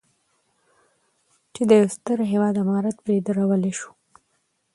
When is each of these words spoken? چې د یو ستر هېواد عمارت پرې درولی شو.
چې 1.53 1.61
د 1.69 1.71
یو 1.79 1.87
ستر 1.95 2.17
هېواد 2.31 2.55
عمارت 2.63 2.95
پرې 3.05 3.17
درولی 3.27 3.73
شو. 3.79 3.91